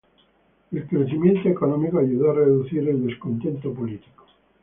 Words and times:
El 0.71 0.87
crecimiento 0.87 1.47
económico 1.47 1.99
ayudó 1.99 2.31
a 2.31 2.33
reducir 2.33 2.89
el 2.89 3.05
descontento 3.05 3.71
político. 3.71 4.25